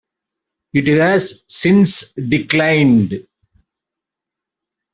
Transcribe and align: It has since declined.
It 0.73 0.87
has 0.97 1.43
since 1.47 2.11
declined. 2.13 3.23